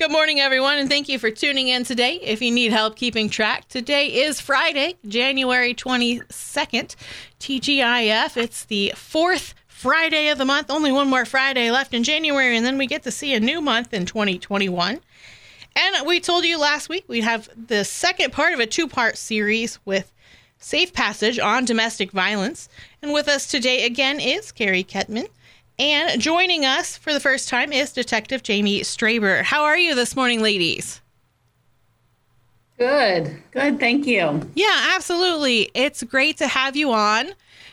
[0.00, 2.14] Good morning, everyone, and thank you for tuning in today.
[2.22, 6.96] If you need help keeping track, today is Friday, January 22nd,
[7.38, 8.36] TGIF.
[8.38, 10.70] It's the fourth Friday of the month.
[10.70, 13.60] Only one more Friday left in January, and then we get to see a new
[13.60, 15.00] month in 2021.
[15.76, 19.18] And we told you last week we'd have the second part of a two part
[19.18, 20.10] series with
[20.56, 22.70] Safe Passage on domestic violence.
[23.02, 25.28] And with us today again is Carrie Ketman.
[25.80, 29.42] And joining us for the first time is Detective Jamie Straber.
[29.42, 31.00] How are you this morning, ladies?
[32.76, 34.46] Good, good, thank you.
[34.54, 35.70] Yeah, absolutely.
[35.72, 37.30] It's great to have you on.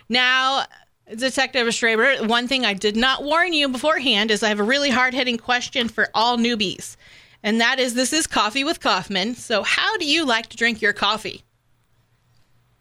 [0.08, 0.68] Now,
[1.14, 4.90] Detective Straber, one thing I did not warn you beforehand is I have a really
[4.90, 6.96] hard hitting question for all newbies.
[7.44, 9.36] And that is this is Coffee with Kaufman.
[9.36, 11.44] So, how do you like to drink your coffee?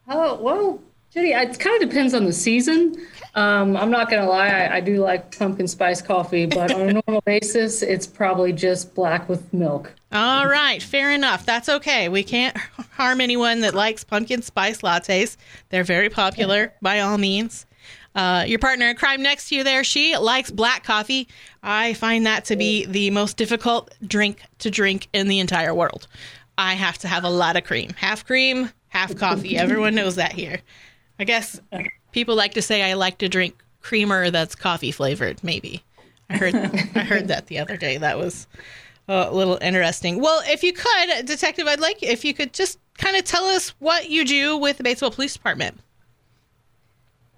[0.09, 0.86] Oh, Judy,
[1.25, 2.95] it kind of depends on the season.
[3.34, 6.88] Um, I'm not going to lie, I, I, do like pumpkin spice coffee, but on
[6.88, 9.93] a normal basis, it's probably just black with milk.
[10.10, 11.45] All right, fair enough.
[11.45, 12.09] That's okay.
[12.09, 12.57] We can't
[12.93, 15.37] harm anyone that likes pumpkin spice lattes.
[15.68, 17.66] They're very popular by all means.
[18.15, 21.29] Uh, your partner in crime next to you there, she likes black coffee.
[21.63, 26.09] I find that to be the most difficult drink to drink in the entire world.
[26.57, 27.91] I have to have a lot of cream.
[27.98, 29.59] Half cream, half coffee.
[29.59, 30.60] Everyone knows that here.
[31.19, 31.61] I guess
[32.13, 35.43] people like to say I like to drink creamer that's coffee flavored.
[35.43, 35.83] Maybe
[36.29, 37.99] I heard I heard that the other day.
[37.99, 38.47] That was
[39.09, 40.21] a little interesting.
[40.21, 43.71] Well, if you could, detective, I'd like if you could just kind of tell us
[43.79, 45.79] what you do with the Batesville Police Department.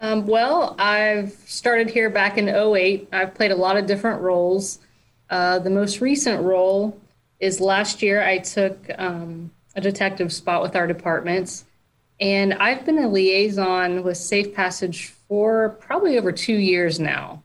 [0.00, 3.08] Um, well, I've started here back in 08.
[3.12, 4.78] I've played a lot of different roles.
[5.28, 6.98] Uh, the most recent role
[7.40, 11.64] is last year I took um, a detective spot with our departments.
[12.20, 17.42] And I've been a liaison with Safe Passage for probably over two years now.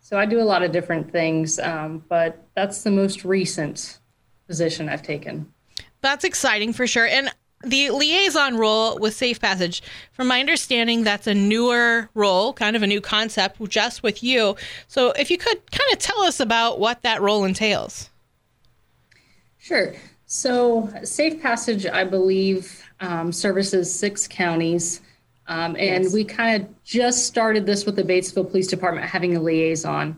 [0.00, 3.98] So I do a lot of different things, um, but that's the most recent
[4.46, 5.52] position I've taken.
[6.00, 7.06] That's exciting for sure.
[7.06, 7.30] And
[7.62, 12.82] the liaison role with Safe Passage, from my understanding, that's a newer role, kind of
[12.82, 14.56] a new concept just with you.
[14.88, 18.08] So if you could kind of tell us about what that role entails.
[19.58, 19.94] Sure.
[20.26, 25.00] So, Safe Passage, I believe, um, services six counties.
[25.46, 26.14] Um, and yes.
[26.14, 30.16] we kind of just started this with the Batesville Police Department having a liaison.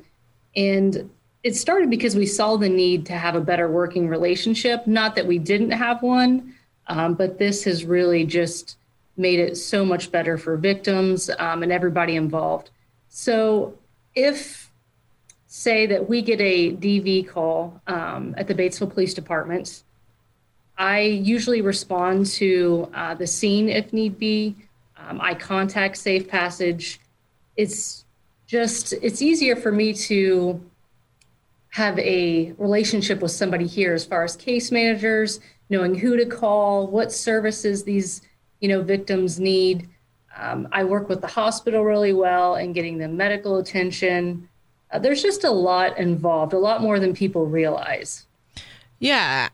[0.54, 1.10] And
[1.42, 4.86] it started because we saw the need to have a better working relationship.
[4.86, 6.54] Not that we didn't have one,
[6.86, 8.76] um, but this has really just
[9.16, 12.70] made it so much better for victims um, and everybody involved.
[13.08, 13.76] So
[14.14, 14.70] if,
[15.46, 19.82] say, that we get a DV call um, at the Batesville Police Department,
[20.78, 24.56] I usually respond to uh, the scene if need be.
[24.96, 27.00] Um, I contact Safe Passage.
[27.56, 28.04] It's
[28.46, 30.60] just, it's easier for me to
[31.70, 35.40] have a relationship with somebody here as far as case managers,
[35.70, 38.22] knowing who to call, what services these,
[38.60, 39.88] you know, victims need.
[40.36, 44.48] Um, I work with the hospital really well and getting them medical attention.
[44.90, 48.26] Uh, there's just a lot involved, a lot more than people realize.
[48.98, 49.48] Yeah,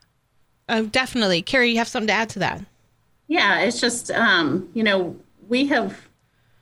[0.68, 1.42] uh, definitely.
[1.42, 2.62] Carrie, you have something to add to that?
[3.26, 5.16] Yeah, it's just um, you know
[5.48, 6.08] we have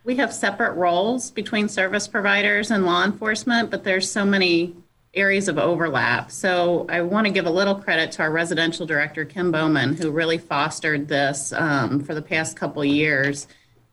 [0.05, 4.75] we have separate roles between service providers and law enforcement, but there's so many
[5.15, 6.31] areas of overlap.
[6.31, 10.11] So I want to give a little credit to our residential director Kim Bowman, who
[10.11, 13.49] really fostered this um, for the past couple years.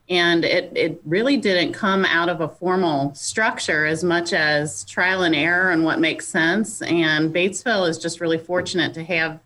[0.09, 5.23] And it, it really didn't come out of a formal structure as much as trial
[5.23, 6.81] and error and what makes sense.
[6.81, 9.39] And Batesville is just really fortunate to have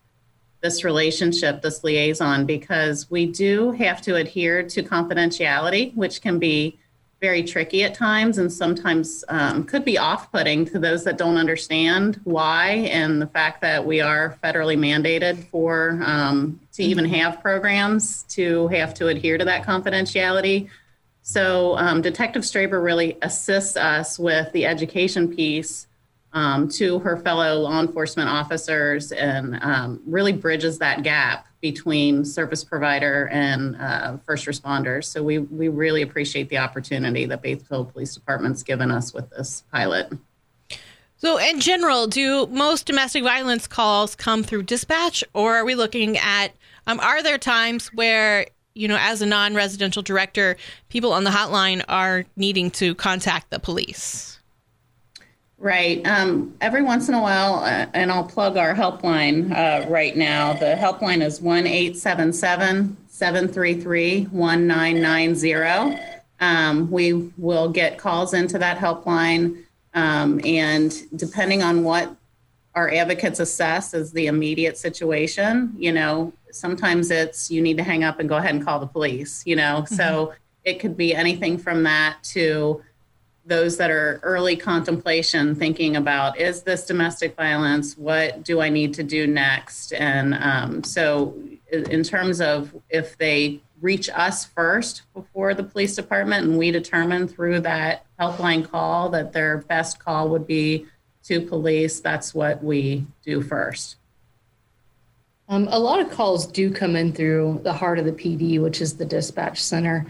[0.67, 6.78] this relationship, this liaison, because we do have to adhere to confidentiality, which can be
[7.22, 11.38] very tricky at times and sometimes um, could be off putting to those that don't
[11.38, 17.16] understand why and the fact that we are federally mandated for um, to even mm-hmm.
[17.16, 20.69] have programs to have to adhere to that confidentiality.
[21.22, 25.87] So, um, Detective Straber really assists us with the education piece
[26.38, 32.64] um, to her fellow law enforcement officers and um, really bridges that gap between service
[32.64, 35.06] provider and uh, first responders.
[35.06, 39.64] So we, we really appreciate the opportunity that Batesville Police Department's given us with this
[39.73, 40.14] pilot.
[41.20, 46.16] So, in general, do most domestic violence calls come through dispatch, or are we looking
[46.20, 46.50] at?
[46.85, 48.46] Um, are there times where
[48.76, 50.56] you know, as a non-residential director,
[50.90, 54.36] people on the hotline are needing to contact the police?
[55.59, 56.06] Right.
[56.06, 60.54] Um, every once in a while, uh, and I'll plug our helpline uh, right now.
[60.54, 66.00] The helpline is 1 877 733 1990.
[66.40, 69.64] Um, we will get calls into that helpline.
[69.96, 72.16] Um, and depending on what
[72.78, 75.74] our advocates assess as the immediate situation.
[75.80, 78.86] You know, sometimes it's you need to hang up and go ahead and call the
[78.86, 79.82] police, you know.
[79.82, 79.96] Mm-hmm.
[79.96, 80.34] So
[80.64, 82.84] it could be anything from that to
[83.47, 87.97] those that are early contemplation thinking about is this domestic violence?
[87.97, 89.94] What do i need to do next?
[89.94, 91.35] And um, so
[91.72, 97.28] in terms of if they reach us first before the police department and we determine
[97.28, 100.85] through that helpline call that their best call would be
[101.23, 103.97] to police that's what we do first.
[105.49, 108.82] Um, a lot of calls do come in through the heart of the pd which
[108.82, 110.05] is the dispatch center.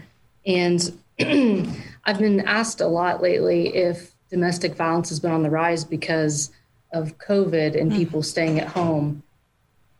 [0.46, 0.98] And
[2.04, 6.50] I've been asked a lot lately if domestic violence has been on the rise because
[6.92, 7.96] of COVID and mm.
[7.96, 9.22] people staying at home.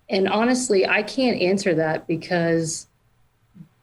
[0.09, 2.87] And honestly, I can't answer that because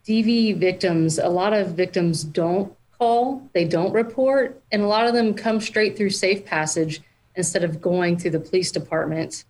[0.07, 5.13] DV victims, a lot of victims don't call, they don't report, and a lot of
[5.13, 7.01] them come straight through Safe Passage
[7.35, 9.43] instead of going through the police department.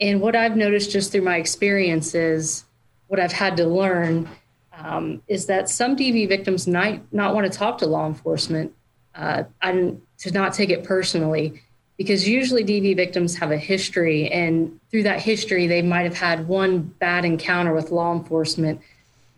[0.00, 2.64] And what I've noticed just through my experience is
[3.08, 4.28] what I've had to learn
[4.78, 8.72] um, is that some DV victims might not want to talk to law enforcement
[9.14, 11.60] uh, and to not take it personally
[11.98, 16.46] because usually DV victims have a history, and through that history, they might have had
[16.46, 18.80] one bad encounter with law enforcement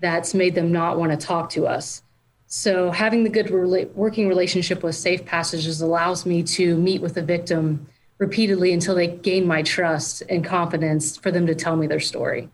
[0.01, 2.03] that's made them not want to talk to us.
[2.47, 3.51] So, having the good
[3.95, 7.87] working relationship with Safe Passages allows me to meet with the victim
[8.19, 12.51] repeatedly until they gain my trust and confidence for them to tell me their story.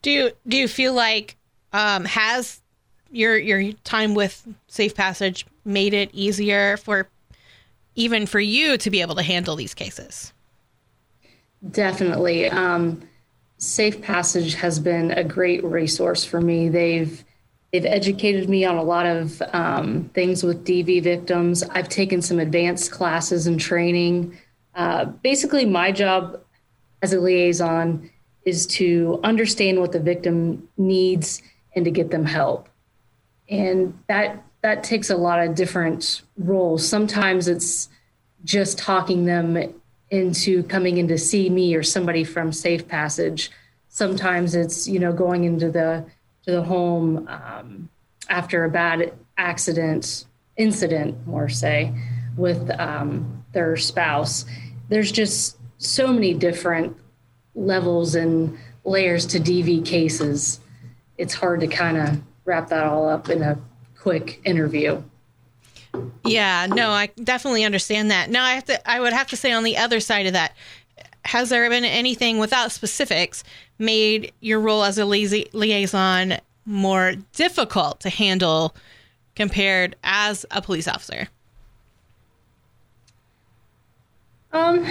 [0.00, 1.36] Do you do you feel like
[1.72, 2.60] um, has
[3.10, 7.08] your your time with Safe Passage made it easier for
[7.94, 10.32] even for you to be able to handle these cases?
[11.70, 12.48] Definitely.
[12.48, 13.02] Um,
[13.58, 16.68] Safe Passage has been a great resource for me.
[16.68, 17.24] They've
[17.72, 21.62] they've educated me on a lot of um, things with DV victims.
[21.64, 24.38] I've taken some advanced classes and training.
[24.74, 26.40] Uh, basically, my job
[27.02, 28.10] as a liaison
[28.44, 31.42] is to understand what the victim needs
[31.74, 32.68] and to get them help.
[33.48, 36.86] And that that takes a lot of different roles.
[36.86, 37.88] Sometimes it's
[38.44, 39.74] just talking them
[40.10, 43.50] into coming in to see me or somebody from Safe Passage.
[43.88, 46.04] Sometimes it's you know going into the
[46.44, 47.88] to the home um,
[48.28, 50.24] after a bad accident
[50.56, 51.94] incident, more say,
[52.36, 54.44] with um, their spouse.
[54.88, 56.96] There's just so many different
[57.54, 60.60] levels and layers to DV cases
[61.18, 63.58] it's hard to kind of wrap that all up in a
[63.98, 65.02] quick interview.
[66.24, 68.30] Yeah, no, I definitely understand that.
[68.30, 70.54] Now I have to I would have to say on the other side of that,
[71.24, 73.44] has there been anything without specifics
[73.78, 78.74] made your role as a liaison more difficult to handle
[79.34, 81.28] compared as a police officer?
[84.52, 84.86] Um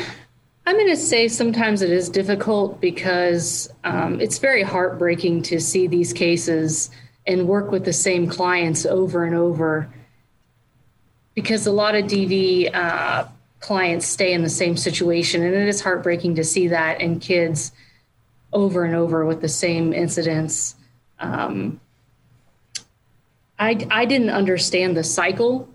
[0.67, 5.87] I'm going to say sometimes it is difficult because um, it's very heartbreaking to see
[5.87, 6.89] these cases
[7.25, 9.89] and work with the same clients over and over
[11.35, 13.27] because a lot of DV uh,
[13.61, 15.41] clients stay in the same situation.
[15.41, 17.71] And it is heartbreaking to see that in kids
[18.51, 20.75] over and over with the same incidents.
[21.17, 21.79] Um,
[23.57, 25.69] I, I didn't understand the cycle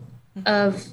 [0.44, 0.84] of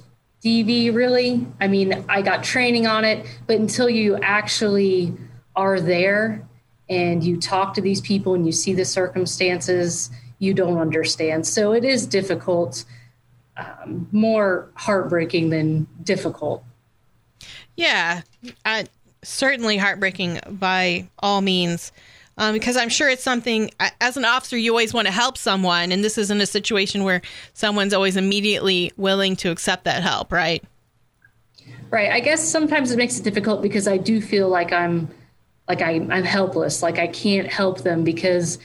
[0.42, 1.46] DV really.
[1.60, 5.12] I mean, I got training on it, but until you actually
[5.54, 6.46] are there
[6.88, 11.46] and you talk to these people and you see the circumstances, you don't understand.
[11.46, 12.84] So it is difficult,
[13.56, 16.64] um, more heartbreaking than difficult.
[17.76, 18.22] Yeah,
[19.22, 21.92] certainly heartbreaking by all means
[22.40, 23.70] um, because I'm sure it's something
[24.00, 27.20] as an officer you always want to help someone, and this isn't a situation where
[27.52, 30.64] someone's always immediately willing to accept that help, right?
[31.90, 32.10] Right.
[32.10, 35.08] I guess sometimes it makes it difficult because I do feel like I'm
[35.68, 38.58] like I, I'm helpless, like I can't help them because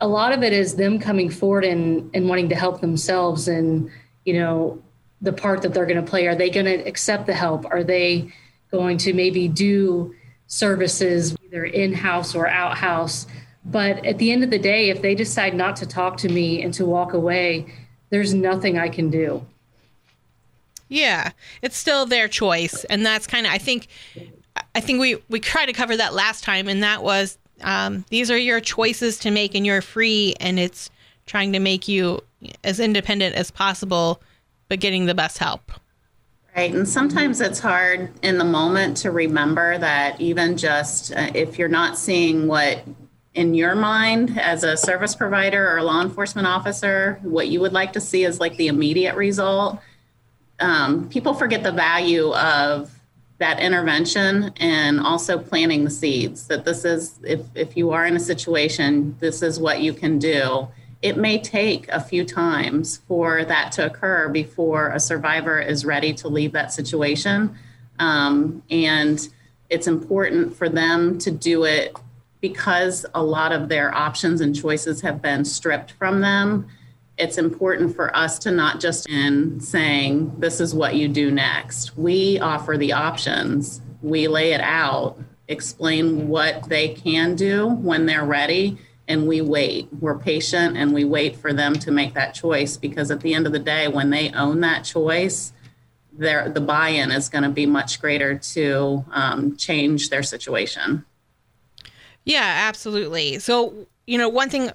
[0.00, 3.90] a lot of it is them coming forward and, and wanting to help themselves and
[4.24, 4.82] you know
[5.20, 6.26] the part that they're going to play.
[6.26, 7.66] Are they going to accept the help?
[7.66, 8.32] Are they
[8.70, 10.14] going to maybe do
[10.46, 13.26] services, either in house or out house.
[13.64, 16.62] But at the end of the day, if they decide not to talk to me
[16.62, 17.66] and to walk away,
[18.10, 19.44] there's nothing I can do.
[20.88, 23.88] Yeah, it's still their choice, and that's kind of I think
[24.74, 28.30] I think we we tried to cover that last time, and that was um, these
[28.30, 30.90] are your choices to make, and you're free, and it's
[31.26, 32.20] trying to make you
[32.64, 34.20] as independent as possible,
[34.68, 35.70] but getting the best help.
[36.56, 36.74] Right.
[36.74, 41.68] And sometimes it's hard in the moment to remember that even just uh, if you're
[41.68, 42.84] not seeing what
[43.34, 47.72] in your mind as a service provider or a law enforcement officer, what you would
[47.72, 49.80] like to see is like the immediate result.
[50.58, 52.90] Um, people forget the value of
[53.38, 58.14] that intervention and also planting the seeds that this is if, if you are in
[58.14, 60.68] a situation this is what you can do
[61.02, 66.12] it may take a few times for that to occur before a survivor is ready
[66.12, 67.56] to leave that situation.
[67.98, 69.26] Um, and
[69.70, 71.96] it's important for them to do it
[72.40, 76.66] because a lot of their options and choices have been stripped from them.
[77.16, 81.96] It's important for us to not just in saying this is what you do next.
[81.96, 83.80] We offer the options.
[84.02, 85.18] We lay it out.
[85.48, 88.78] Explain what they can do when they're ready
[89.10, 93.10] and we wait we're patient and we wait for them to make that choice because
[93.10, 95.52] at the end of the day when they own that choice
[96.12, 101.04] their the buy-in is going to be much greater to um, change their situation
[102.24, 104.70] yeah absolutely so you know one thing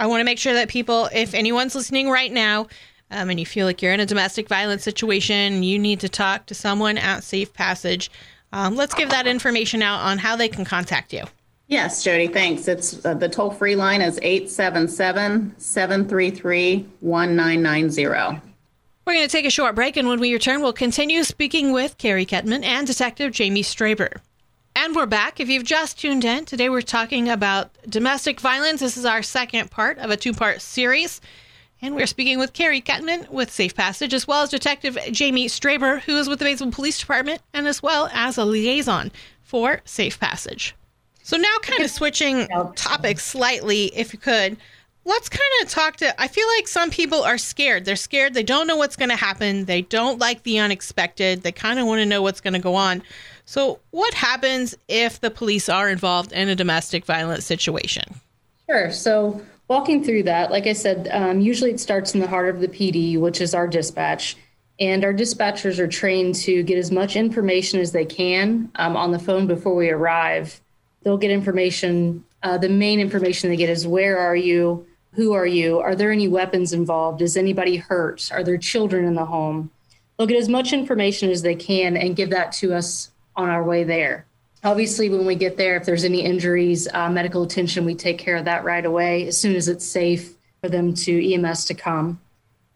[0.00, 2.68] I want to make sure that people, if anyone's listening right now,
[3.10, 6.46] um, and you feel like you're in a domestic violence situation, you need to talk
[6.46, 8.10] to someone at Safe Passage.
[8.54, 11.24] Um, let's give that information out on how they can contact you.
[11.70, 12.66] Yes, Jody, thanks.
[12.66, 18.40] It's uh, the toll free line is 877 733 1990.
[19.06, 21.96] We're going to take a short break, and when we return, we'll continue speaking with
[21.96, 24.18] Carrie Ketman and Detective Jamie Straber.
[24.74, 25.38] And we're back.
[25.38, 28.80] If you've just tuned in, today we're talking about domestic violence.
[28.80, 31.20] This is our second part of a two part series.
[31.80, 36.00] And we're speaking with Carrie Ketman with Safe Passage, as well as Detective Jamie Straber,
[36.00, 39.12] who is with the Batesville Police Department, and as well as a liaison
[39.44, 40.74] for Safe Passage.
[41.22, 44.56] So now, kind of switching topics slightly, if you could,
[45.04, 46.20] let's kind of talk to.
[46.20, 47.84] I feel like some people are scared.
[47.84, 48.34] They're scared.
[48.34, 49.64] They don't know what's going to happen.
[49.64, 51.42] They don't like the unexpected.
[51.42, 53.02] They kind of want to know what's going to go on.
[53.44, 58.20] So, what happens if the police are involved in a domestic violence situation?
[58.68, 58.90] Sure.
[58.90, 62.60] So, walking through that, like I said, um, usually it starts in the heart of
[62.60, 64.36] the PD, which is our dispatch.
[64.78, 69.10] And our dispatchers are trained to get as much information as they can um, on
[69.10, 70.60] the phone before we arrive.
[71.02, 72.24] They'll get information.
[72.42, 74.86] Uh, the main information they get is where are you?
[75.12, 75.80] Who are you?
[75.80, 77.22] Are there any weapons involved?
[77.22, 78.30] Is anybody hurt?
[78.32, 79.70] Are there children in the home?
[80.16, 83.64] They'll get as much information as they can and give that to us on our
[83.64, 84.26] way there.
[84.62, 88.36] Obviously, when we get there, if there's any injuries, uh, medical attention, we take care
[88.36, 92.20] of that right away as soon as it's safe for them to EMS to come.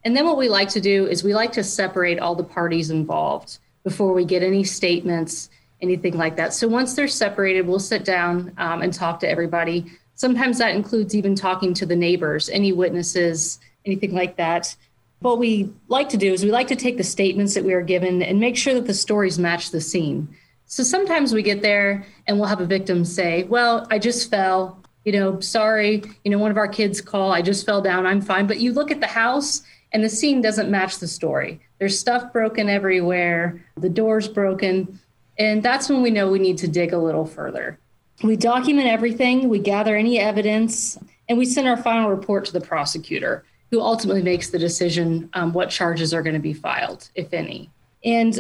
[0.03, 2.91] And then what we like to do is we like to separate all the parties
[2.91, 5.51] involved before we get any statements,
[5.85, 6.55] anything like that.
[6.55, 9.87] So once they're separated, we'll sit down um, and talk to everybody.
[10.15, 14.75] Sometimes that includes even talking to the neighbors, any witnesses, anything like that.
[15.21, 17.83] What we like to do is we like to take the statements that we are
[17.83, 20.29] given and make sure that the stories match the scene.
[20.67, 24.81] So sometimes we get there and we'll have a victim say, Well, I just fell.
[25.05, 28.23] You know, sorry, you know, one of our kids call, I just fell down, I'm
[28.23, 28.47] fine.
[28.47, 29.63] But you look at the house
[29.93, 31.61] and the scene doesn't match the story.
[31.79, 34.99] There's stuff broken everywhere, the door's broken.
[35.39, 37.79] And that's when we know we need to dig a little further.
[38.23, 40.99] We document everything, we gather any evidence,
[41.29, 45.53] and we send our final report to the prosecutor, who ultimately makes the decision um,
[45.53, 47.71] what charges are going to be filed, if any.
[48.05, 48.39] And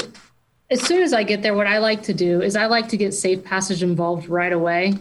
[0.70, 2.96] as soon as I get there, what I like to do is I like to
[2.96, 4.94] get Safe Passage involved right away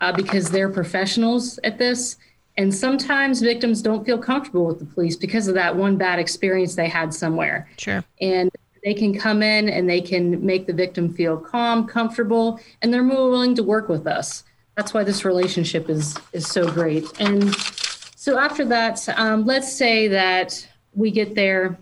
[0.00, 2.16] uh, because they're professionals at this.
[2.56, 6.74] And sometimes victims don't feel comfortable with the police because of that one bad experience
[6.74, 7.68] they had somewhere.
[7.78, 8.04] Sure.
[8.20, 8.50] And
[8.84, 13.02] they can come in and they can make the victim feel calm, comfortable, and they're
[13.02, 14.44] more willing to work with us.
[14.76, 17.04] That's why this relationship is is so great.
[17.20, 17.54] And
[18.16, 21.78] so after that, um, let's say that we get there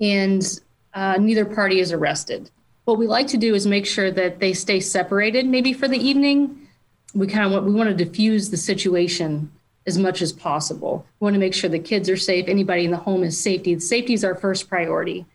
[0.00, 0.60] and
[0.94, 2.50] uh, neither party is arrested.
[2.84, 5.98] What we like to do is make sure that they stay separated, maybe for the
[5.98, 6.68] evening.
[7.14, 9.50] We kind of want, we want to diffuse the situation
[9.86, 11.06] as much as possible.
[11.20, 13.78] We want to make sure the kids are safe, anybody in the home is safety.
[13.78, 15.26] Safety is our first priority.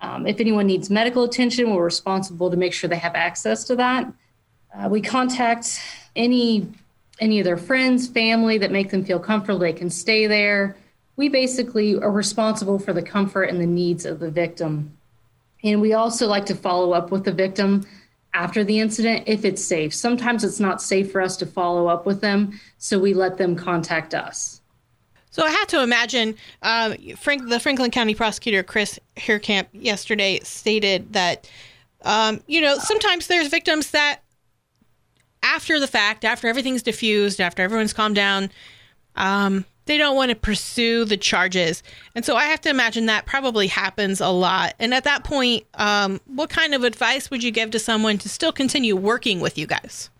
[0.00, 3.76] Um, if anyone needs medical attention, we're responsible to make sure they have access to
[3.76, 4.12] that.
[4.74, 5.80] Uh, we contact
[6.14, 6.68] any
[7.20, 10.76] any of their friends, family that make them feel comfortable they can stay there.
[11.16, 14.96] We basically are responsible for the comfort and the needs of the victim.
[15.64, 17.84] And we also like to follow up with the victim
[18.34, 19.92] after the incident if it's safe.
[19.92, 23.56] Sometimes it's not safe for us to follow up with them, so we let them
[23.56, 24.57] contact us.
[25.38, 31.12] So I have to imagine uh, Frank, the Franklin County prosecutor Chris Huerkamp yesterday stated
[31.12, 31.48] that
[32.02, 34.18] um, you know sometimes there's victims that
[35.44, 38.50] after the fact, after everything's diffused, after everyone's calmed down,
[39.14, 41.84] um, they don't want to pursue the charges.
[42.16, 44.74] And so I have to imagine that probably happens a lot.
[44.80, 48.28] And at that point, um, what kind of advice would you give to someone to
[48.28, 50.10] still continue working with you guys?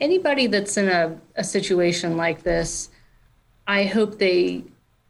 [0.00, 2.88] Anybody that's in a, a situation like this,
[3.66, 4.64] I hope they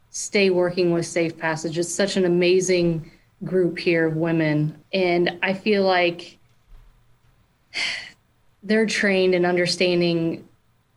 [0.09, 1.77] stay working with Safe Passage.
[1.77, 3.11] It's such an amazing
[3.43, 4.81] group here of women.
[4.93, 6.37] And I feel like
[8.63, 10.47] they're trained in understanding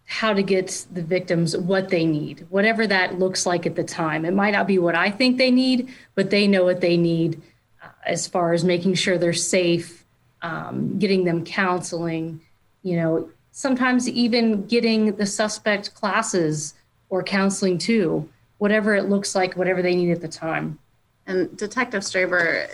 [0.06, 4.24] how to get the victims what they need, whatever that looks like at the time.
[4.24, 7.42] It might not be what I think they need, but they know what they need
[7.82, 10.06] uh, as far as making sure they're safe,
[10.40, 12.40] um, getting them counseling,
[12.82, 16.72] you know, sometimes even getting the suspect classes
[17.10, 20.78] or counseling too, whatever it looks like, whatever they need at the time.
[21.26, 22.68] And Detective Straber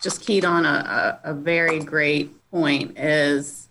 [0.00, 3.68] just keyed on a, a, a very great point is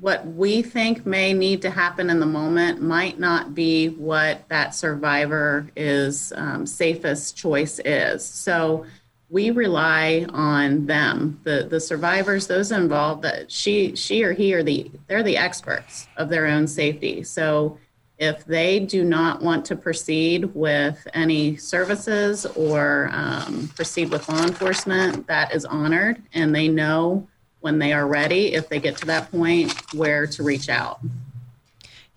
[0.00, 4.74] what we think may need to happen in the moment might not be what that
[4.74, 8.24] survivor is um, safest choice is.
[8.24, 8.86] So
[9.30, 13.22] we rely on them, the the survivors, those involved.
[13.22, 17.22] That she she or he are the they're the experts of their own safety.
[17.24, 17.78] So
[18.18, 24.42] if they do not want to proceed with any services or um, proceed with law
[24.42, 27.26] enforcement, that is honored, and they know
[27.60, 31.00] when they are ready, if they get to that point, where to reach out.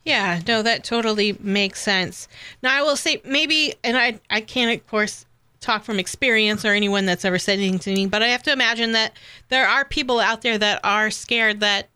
[0.04, 2.28] Yeah, no, that totally makes sense.
[2.64, 5.26] Now, I will say maybe, and I, I can't, of course,
[5.60, 8.52] talk from experience or anyone that's ever said anything to me, but I have to
[8.52, 9.14] imagine that
[9.50, 11.90] there are people out there that are scared that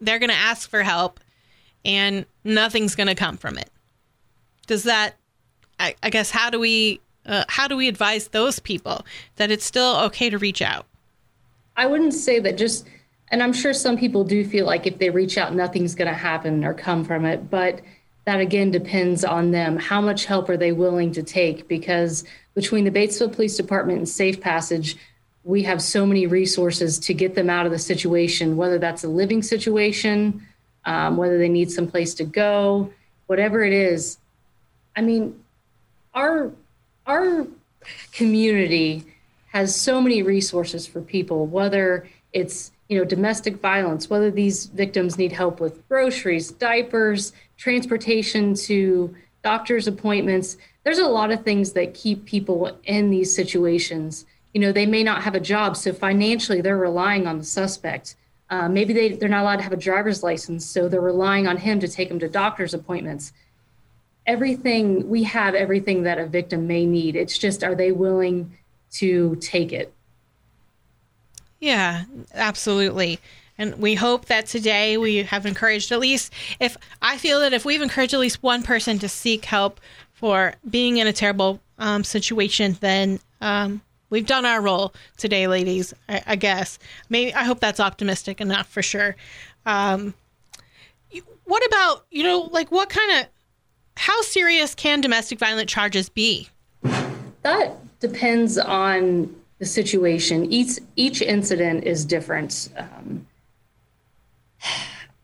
[0.00, 1.18] they're going to ask for help
[1.84, 3.70] and nothing's going to come from it.
[4.66, 5.14] Does that,
[5.78, 9.04] I, I guess, how do we, uh, how do we advise those people
[9.36, 10.86] that it's still okay to reach out?
[11.76, 12.86] I wouldn't say that just,
[13.28, 16.16] and I'm sure some people do feel like if they reach out, nothing's going to
[16.16, 17.50] happen or come from it.
[17.50, 17.80] But
[18.24, 19.76] that again depends on them.
[19.76, 21.68] How much help are they willing to take?
[21.68, 22.24] Because
[22.54, 24.96] between the Batesville Police Department and Safe Passage,
[25.42, 29.08] we have so many resources to get them out of the situation, whether that's a
[29.08, 30.46] living situation,
[30.86, 32.90] um, whether they need some place to go,
[33.26, 34.18] whatever it is.
[34.96, 35.42] I mean,
[36.14, 36.50] our
[37.06, 37.46] our
[38.12, 39.04] community
[39.48, 45.18] has so many resources for people, whether it's you know domestic violence, whether these victims
[45.18, 50.56] need help with groceries, diapers, transportation to doctor's appointments.
[50.84, 54.26] There's a lot of things that keep people in these situations.
[54.52, 58.16] You know, they may not have a job, so financially they're relying on the suspect.
[58.50, 61.56] Uh, maybe they, they're not allowed to have a driver's license, so they're relying on
[61.56, 63.32] him to take them to doctor's appointments.
[64.26, 67.16] Everything, we have everything that a victim may need.
[67.16, 68.56] It's just, are they willing
[68.94, 69.92] to take it.
[71.60, 73.18] Yeah, absolutely.
[73.56, 77.64] And we hope that today we have encouraged at least if I feel that if
[77.64, 79.80] we've encouraged at least one person to seek help
[80.12, 85.94] for being in a terrible um, situation, then um, we've done our role today, ladies.
[86.08, 86.78] I, I, guess.
[87.08, 89.16] Maybe I hope that's optimistic enough for sure.
[89.66, 90.14] Um,
[91.44, 93.26] what about you know like what kind of
[93.96, 96.48] how serious can domestic violent charges be?
[97.42, 100.50] That depends on the situation.
[100.52, 102.70] Each each incident is different.
[102.76, 103.26] Um,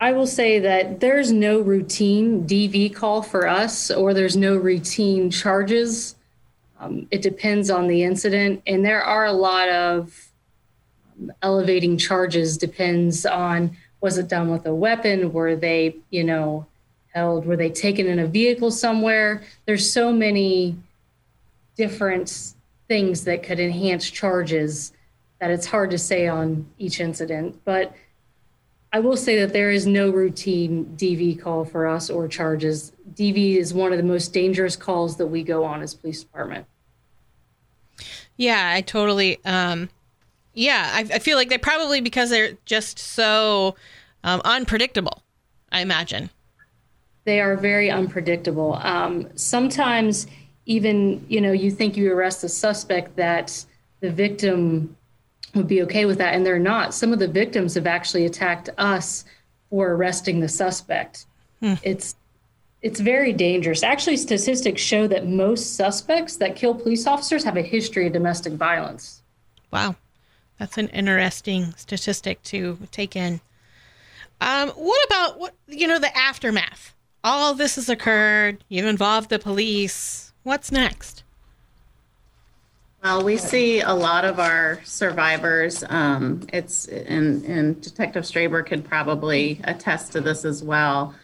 [0.00, 5.30] I will say that there's no routine DV call for us, or there's no routine
[5.30, 6.14] charges.
[6.80, 10.30] Um, it depends on the incident, and there are a lot of
[11.20, 12.56] um, elevating charges.
[12.56, 15.32] Depends on was it done with a weapon?
[15.32, 16.66] Were they, you know,
[17.12, 17.44] held?
[17.44, 19.42] Were they taken in a vehicle somewhere?
[19.66, 20.76] There's so many
[21.76, 22.54] different
[22.88, 24.92] things that could enhance charges
[25.38, 27.60] that it's hard to say on each incident.
[27.64, 27.94] But
[28.92, 32.92] I will say that there is no routine DV call for us or charges.
[33.14, 36.66] DV is one of the most dangerous calls that we go on as police department.
[38.36, 39.38] Yeah, I totally.
[39.44, 39.90] Um,
[40.54, 43.76] yeah, I, I feel like they probably because they're just so
[44.24, 45.22] um, unpredictable.
[45.70, 46.30] I imagine
[47.24, 48.74] they are very unpredictable.
[48.82, 50.26] Um, sometimes
[50.66, 53.64] even you know you think you arrest a suspect that
[54.00, 54.96] the victim
[55.54, 56.94] would be okay with that and they're not.
[56.94, 59.24] Some of the victims have actually attacked us
[59.68, 61.26] for arresting the suspect.
[61.60, 61.74] Hmm.
[61.82, 62.16] it's
[62.82, 63.82] it's very dangerous.
[63.82, 68.54] Actually statistics show that most suspects that kill police officers have a history of domestic
[68.54, 69.22] violence.
[69.70, 69.96] Wow.
[70.58, 73.40] That's an interesting statistic to take in.
[74.40, 76.94] Um, what about what you know the aftermath?
[77.22, 78.64] All this has occurred.
[78.68, 80.32] You've involved the police.
[80.42, 81.22] What's next?
[83.02, 85.82] Well, we see a lot of our survivors.
[85.88, 91.14] Um, it's and, and Detective Straber could probably attest to this as well.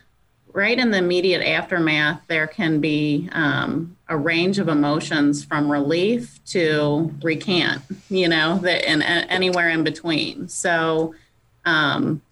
[0.54, 6.42] Right in the immediate aftermath, there can be um, a range of emotions from relief
[6.46, 10.48] to recant, you know, the, and, and anywhere in between.
[10.48, 11.14] So,
[11.66, 12.22] um,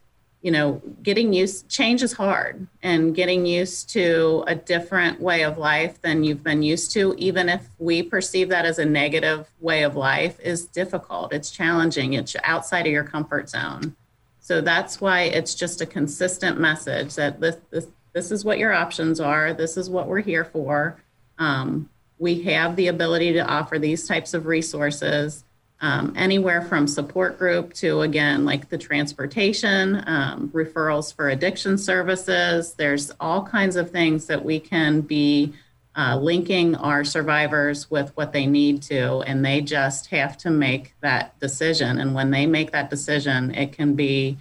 [0.44, 5.57] you know, getting used, change is hard and getting used to a different way of
[5.57, 9.85] life than you've been used to, even if we perceive that as a negative way
[9.85, 11.33] of life, is difficult.
[11.33, 12.12] It's challenging.
[12.12, 13.96] It's outside of your comfort zone.
[14.38, 18.74] So that's why it's just a consistent message that this, this, this is what your
[18.74, 19.54] options are.
[19.54, 21.02] This is what we're here for.
[21.38, 25.42] Um, we have the ability to offer these types of resources
[25.80, 32.74] um, anywhere from support group to again like the transportation um, referrals for addiction services
[32.74, 35.52] there's all kinds of things that we can be
[35.96, 40.94] uh, linking our survivors with what they need to and they just have to make
[41.00, 44.37] that decision and when they make that decision it can be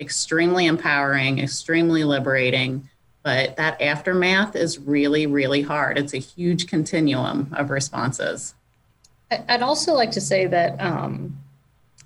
[0.00, 2.88] extremely empowering extremely liberating
[3.26, 5.98] but that aftermath is really, really hard.
[5.98, 8.54] It's a huge continuum of responses.
[9.30, 11.36] I'd also like to say that um,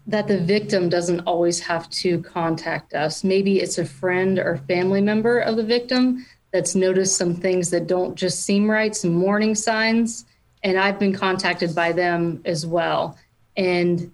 [0.07, 3.23] that the victim doesn't always have to contact us.
[3.23, 7.87] Maybe it's a friend or family member of the victim that's noticed some things that
[7.87, 10.25] don't just seem right, some warning signs,
[10.65, 13.17] and I've been contacted by them as well.
[13.57, 14.11] And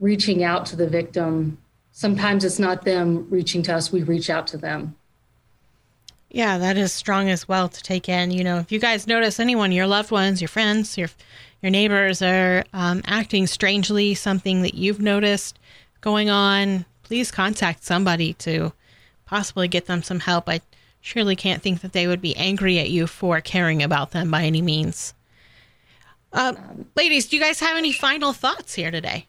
[0.00, 1.58] reaching out to the victim,
[1.92, 4.96] sometimes it's not them reaching to us; we reach out to them.
[6.30, 8.30] Yeah, that is strong as well to take in.
[8.30, 11.08] You know, if you guys notice anyone, your loved ones, your friends, your
[11.62, 15.58] your neighbors are um, acting strangely, something that you've noticed
[16.00, 18.72] going on, please contact somebody to
[19.26, 20.48] possibly get them some help.
[20.48, 20.60] I
[21.00, 24.44] surely can't think that they would be angry at you for caring about them by
[24.44, 25.14] any means.
[26.32, 26.54] Uh,
[26.94, 29.26] ladies, do you guys have any final thoughts here today?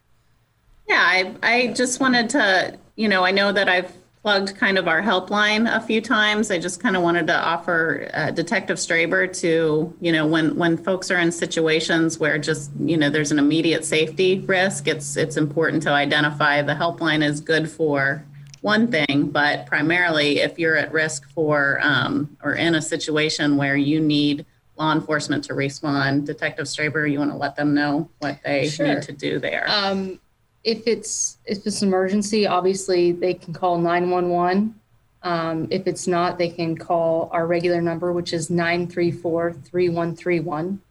[0.87, 4.88] Yeah, I, I just wanted to, you know, I know that I've plugged kind of
[4.88, 6.51] our helpline a few times.
[6.51, 10.77] I just kind of wanted to offer uh, Detective Straber to, you know, when when
[10.77, 15.38] folks are in situations where just, you know, there's an immediate safety risk, it's it's
[15.38, 18.25] important to identify the helpline is good for
[18.62, 23.77] one thing, but primarily if you're at risk for um, or in a situation where
[23.77, 24.45] you need
[24.77, 28.88] law enforcement to respond, Detective Straber, you want to let them know what they sure.
[28.88, 29.65] need to do there.
[29.69, 30.19] Um,
[30.63, 34.75] if it's if it's an emergency, obviously they can call 911.
[35.21, 40.81] Um, if it's not, they can call our regular number, which is 934 3131.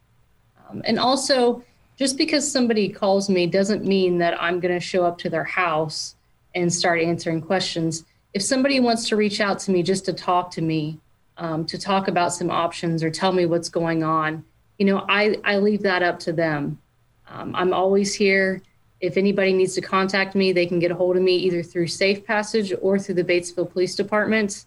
[0.69, 1.63] Um, and also,
[1.97, 5.43] just because somebody calls me doesn't mean that I'm going to show up to their
[5.43, 6.15] house
[6.53, 8.05] and start answering questions.
[8.33, 10.99] If somebody wants to reach out to me just to talk to me,
[11.37, 14.43] um, to talk about some options or tell me what's going on,
[14.77, 16.79] you know, I, I leave that up to them.
[17.27, 18.61] Um, I'm always here
[19.01, 21.87] if anybody needs to contact me, they can get a hold of me either through
[21.87, 24.65] Safe Passage or through the Batesville Police Department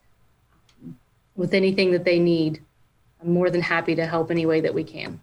[1.37, 2.62] with anything that they need.
[3.23, 5.21] I'm more than happy to help any way that we can.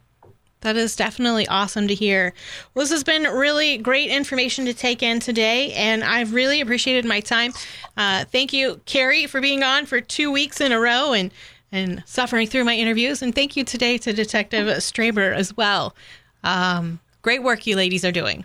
[0.62, 2.34] That is definitely awesome to hear.
[2.74, 7.06] Well, this has been really great information to take in today, and I've really appreciated
[7.06, 7.54] my time.
[7.96, 11.32] Uh, thank you, Carrie, for being on for two weeks in a row and
[11.72, 15.96] and suffering through my interviews, and thank you today to Detective Straber as well.
[16.44, 18.44] Um, great work you ladies are doing.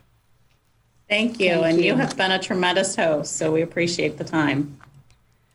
[1.08, 1.50] Thank you.
[1.50, 1.86] Thank and you.
[1.86, 4.78] you have been a tremendous host, so we appreciate the time.